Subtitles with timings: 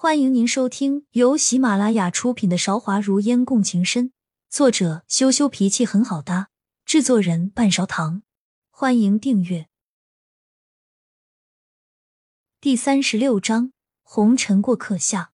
[0.00, 4.10] 欢迎您收听由喜马拉雅出品的《韶华如烟共情深》，
[4.48, 6.50] 作者羞羞脾气很好搭，
[6.84, 8.22] 制作人半勺糖。
[8.70, 9.66] 欢迎订阅。
[12.60, 13.72] 第三十六章：
[14.04, 15.32] 红尘过客下。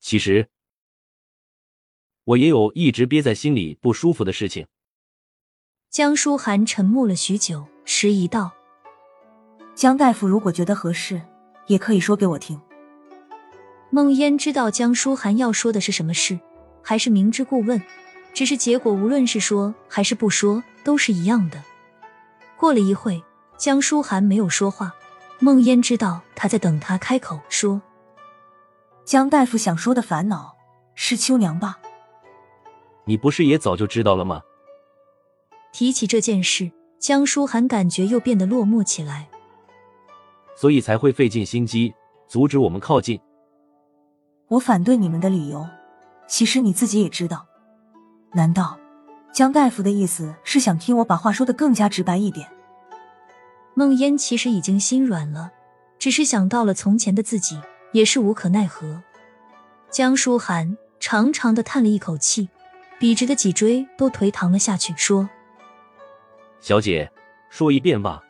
[0.00, 0.48] 其实，
[2.24, 4.66] 我也有一直憋在心里不舒服的事情。
[5.90, 8.54] 江书涵沉默了许久，迟疑道
[9.76, 11.20] ：“江大夫，如果觉得合适，
[11.66, 12.58] 也可以说给我听。”
[13.94, 16.40] 孟烟知道江书涵要说的是什么事，
[16.82, 17.80] 还是明知故问。
[18.32, 21.62] 只是结果，无论是说还是不说，都是一样的。
[22.56, 23.22] 过了一会，
[23.58, 24.94] 江书涵没有说话。
[25.40, 27.82] 孟烟知道他在等他开口说
[29.04, 30.56] ：“江大夫想说的烦恼
[30.94, 31.78] 是秋娘吧？
[33.04, 34.40] 你不是也早就知道了吗？”
[35.70, 39.28] 提起这件事，江书涵感觉又变得落寞起来，
[40.56, 41.92] 所以才会费尽心机
[42.26, 43.20] 阻止我们靠近。
[44.52, 45.66] 我反对你们的理由，
[46.26, 47.46] 其实你自己也知道。
[48.32, 48.78] 难道
[49.32, 52.46] 江大夫的意思是想听我把话说的更加直白一点？
[53.72, 55.50] 孟烟其实已经心软了，
[55.98, 57.58] 只是想到了从前的自己，
[57.92, 59.02] 也是无可奈何。
[59.90, 62.50] 江书涵长长的叹了一口气，
[62.98, 65.30] 笔直的脊椎都颓唐了下去，说
[66.60, 67.10] ：“小姐，
[67.48, 68.22] 说一遍吧。”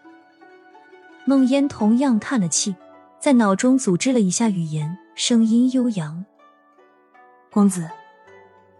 [1.26, 2.76] 孟烟同样叹了气，
[3.18, 4.96] 在脑中组织了一下语言。
[5.14, 6.24] 声音悠扬，
[7.50, 7.90] 公子，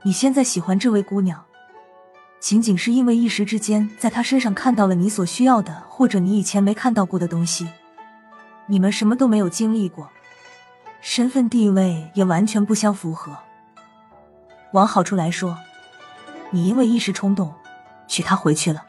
[0.02, 1.44] 你现在喜欢这位姑娘，
[2.41, 7.69] 仅仅是因为一时之间在她身上看到了你所需要的，或者你以前没看到过的东西。
[8.66, 10.08] 你们什么都没有经历过，
[11.03, 13.36] 身份地位也完全不相符合。
[14.72, 15.58] 往好处来说，
[16.50, 17.55] 你因为一时冲动
[18.08, 18.83] 娶她回去了，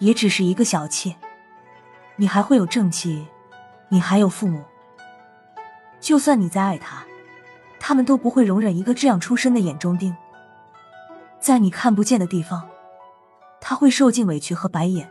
[0.00, 1.14] 也只是一个小妾。
[2.16, 3.28] 你还会有正妻，
[3.88, 4.64] 你还有父母。
[6.02, 7.04] 就算你再爱他，
[7.78, 10.14] 他们都不会容忍一个这样出身的眼中钉。
[11.40, 12.68] 在你看不见的地方，
[13.60, 15.08] 他会受尽委屈和白眼，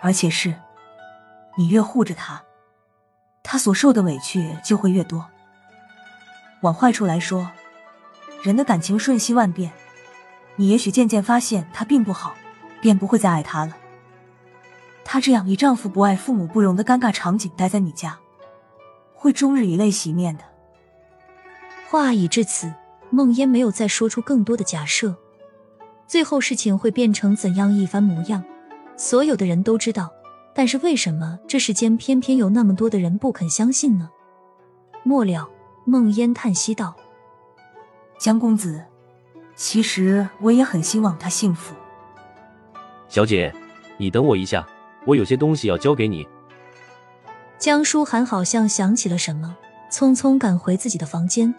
[0.00, 0.54] 而且是，
[1.58, 2.40] 你越护着他，
[3.42, 5.26] 他所受的委屈就会越多。
[6.62, 7.50] 往坏处来说，
[8.42, 9.72] 人的感情瞬息万变，
[10.54, 12.36] 你也许渐渐发现他并不好，
[12.80, 13.76] 便不会再爱他了。
[15.04, 18.16] 他这样以丈夫不爱、父母不容的尴尬场景待在你家。
[19.20, 20.44] 会终日以泪洗面的。
[21.86, 22.72] 话已至此，
[23.10, 25.14] 梦烟没有再说出更多的假设。
[26.06, 28.42] 最后事情会变成怎样一番模样，
[28.96, 30.10] 所有的人都知道。
[30.54, 34.10] 但是为什么这世间偏偏有那么多的人不肯相信呢？
[35.02, 35.48] 末了，
[35.84, 36.96] 梦烟叹息道
[38.18, 38.82] ：“江公子，
[39.54, 41.74] 其实我也很希望他幸福。”
[43.06, 43.54] 小姐，
[43.96, 44.66] 你等我一下，
[45.06, 46.26] 我有些东西要交给你。
[47.60, 49.54] 江书涵好像想起了什么，
[49.92, 51.54] 匆匆赶回自己的房间。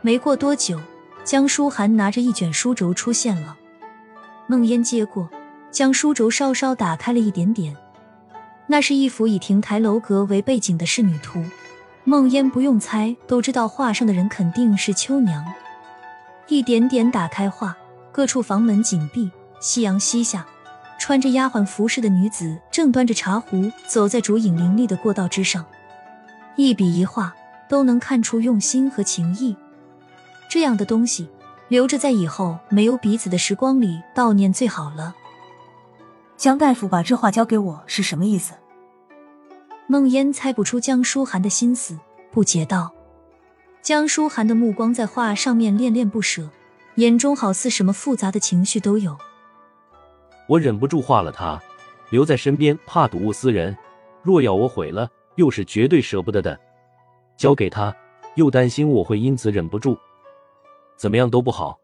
[0.00, 0.80] 没过多久，
[1.22, 3.56] 江书涵拿着一卷书轴出现了。
[4.48, 5.30] 孟烟接过，
[5.70, 7.76] 将书轴稍稍打开了一点点，
[8.66, 11.44] 那是一幅以亭台楼阁为背景的仕女图。
[12.02, 15.44] 孟烟不用猜都知道画上的人肯定是秋娘。
[16.48, 17.76] 一点点打开画，
[18.10, 19.30] 各处房门紧闭，
[19.60, 20.44] 夕阳西下。
[20.98, 25.64] 穿着丫鬟服饰的女子正端着茶壶走在烛影林立的过道之上，
[26.56, 27.34] 一笔一画
[27.68, 29.56] 都能看出用心和情意。
[30.48, 31.28] 这样的东西
[31.68, 35.14] 留着在以后没有彼此的时光里悼念最好了。
[36.36, 38.54] 江大夫把这话交给我是什么意思？
[39.86, 41.98] 孟烟猜不出江书涵的心思，
[42.30, 42.92] 不解道。
[43.82, 46.48] 江书涵的目光在画上面恋恋不舍，
[46.94, 49.18] 眼中好似什么复杂的情绪都有。
[50.46, 51.60] 我忍不住画了他，
[52.10, 53.76] 留在身边，怕睹物思人。
[54.22, 56.58] 若要我毁了，又是绝对舍不得的。
[57.36, 57.94] 交给他，
[58.36, 59.98] 又担心我会因此忍不住，
[60.96, 61.78] 怎么样都不好。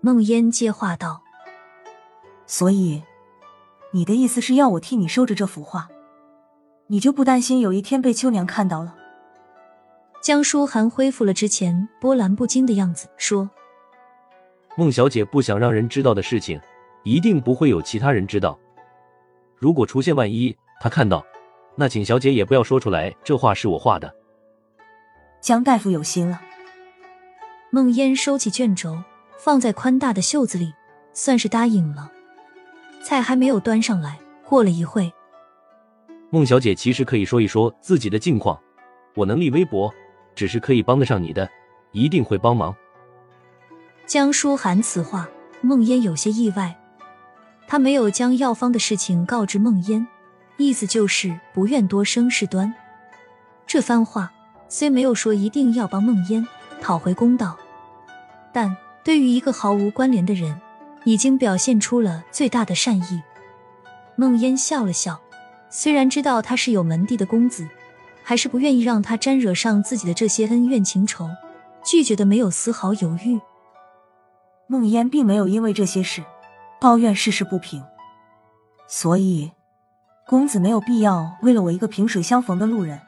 [0.00, 1.22] 孟烟接话道
[2.46, 3.02] ：“所以，
[3.92, 5.88] 你的意思是要我替你收着这幅画，
[6.88, 8.94] 你就不担心有一天被秋娘看到了？”
[10.22, 13.48] 江书涵恢复了之前波澜不惊的样子，说
[14.76, 16.60] ：“孟小姐不想让人知道的事情。”
[17.02, 18.58] 一定不会有其他人知道。
[19.56, 21.24] 如果出现万一，他看到，
[21.76, 24.14] 那请小姐也不要说出来，这画是我画的。
[25.40, 26.40] 江大夫有心了。
[27.70, 29.02] 孟烟收起卷轴，
[29.36, 30.72] 放在宽大的袖子里，
[31.12, 32.10] 算是答应了。
[33.02, 35.12] 菜还没有端上来，过了一会，
[36.30, 38.58] 孟小姐其实可以说一说自己的近况，
[39.14, 39.92] 我能力微薄，
[40.34, 41.48] 只是可以帮得上你的，
[41.92, 42.74] 一定会帮忙。
[44.06, 45.28] 江书涵此话，
[45.60, 46.76] 孟烟有些意外。
[47.70, 50.08] 他没有将药方的事情告知孟烟，
[50.56, 52.72] 意思就是不愿多生事端。
[53.66, 54.32] 这番话
[54.70, 56.48] 虽没有说一定要帮梦烟
[56.80, 57.58] 讨回公道，
[58.54, 58.74] 但
[59.04, 60.58] 对于一个毫无关联的人，
[61.04, 63.22] 已经表现出了最大的善意。
[64.16, 65.20] 梦烟笑了笑，
[65.68, 67.68] 虽然知道他是有门第的公子，
[68.22, 71.28] 还是不愿意让他沾惹上自己的这些恩怨情仇，
[71.84, 73.38] 拒绝的没有丝毫犹豫。
[74.66, 76.24] 梦烟并没有因为这些事
[76.80, 77.82] 抱怨世事不平，
[78.86, 79.50] 所以
[80.26, 83.00] 公子没有必要为了我一个萍水相逢的路人。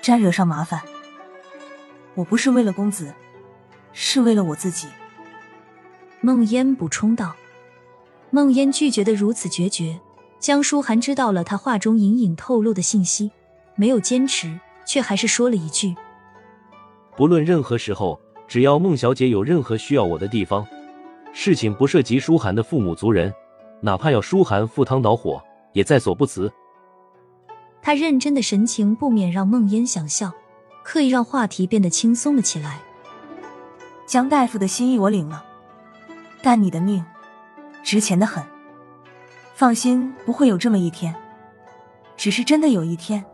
[0.00, 0.80] 沾惹上麻烦，
[2.14, 3.12] 我不是为了公子，
[3.92, 4.86] 是为了我自己。
[6.20, 7.34] 梦烟补充道。
[8.30, 9.98] 梦烟拒绝的如此决绝，
[10.38, 13.30] 江书涵知道了他话中隐隐透露的信息，
[13.74, 15.94] 没有坚持，却还是说了一句
[17.16, 20.66] ：“不论任何时候，只要孟小姐有任何需要我的地方，
[21.40, 23.32] 事情不涉及舒涵的父母族人，
[23.80, 25.40] 哪怕要舒涵赴汤蹈火，
[25.72, 26.52] 也在所不辞。”
[27.80, 30.32] 他认真的神情不免让梦烟想笑，
[30.82, 32.80] 刻意让话题变得轻松了起来。
[34.04, 35.44] 江大夫的心意我领了，
[36.42, 37.04] 但你的命
[37.84, 38.42] 值钱的很。
[39.54, 41.14] 放心，不会有这么一天。
[42.16, 43.24] 只是真的有一天，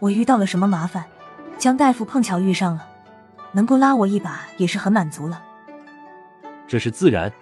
[0.00, 1.06] 我遇到了什么麻烦，
[1.56, 2.86] 江大夫碰巧遇上了，
[3.52, 5.44] 能够拉我一把也是很满足了。
[6.68, 7.32] 这是自然。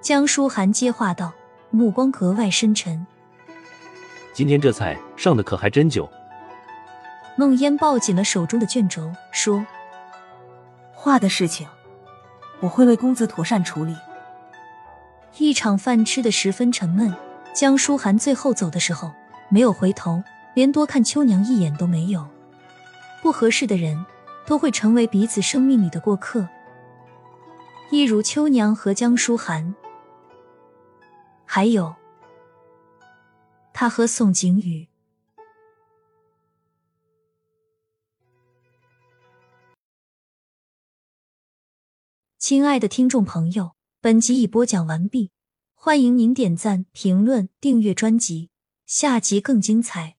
[0.00, 1.32] 江书涵接话道，
[1.70, 3.06] 目光格外深沉。
[4.32, 6.08] 今天这菜上的可还真久。
[7.36, 9.64] 孟烟抱紧了手中的卷轴，说
[10.94, 11.68] ：“画的事情，
[12.60, 13.94] 我会为公子妥善处理。”
[15.36, 17.14] 一场饭吃的十分沉闷。
[17.54, 19.12] 江书涵最后走的时候，
[19.50, 20.22] 没有回头，
[20.54, 22.26] 连多看秋娘一眼都没有。
[23.20, 24.04] 不合适的人，
[24.46, 26.48] 都会成为彼此生命里的过客，
[27.90, 29.74] 一如秋娘和江书涵，
[31.46, 31.96] 还有。
[33.72, 34.86] 他和宋景宇。
[42.38, 45.30] 亲爱的听众朋友，本集已播讲完毕，
[45.74, 48.50] 欢迎您点赞、评论、订阅专辑，
[48.84, 50.17] 下集更精彩。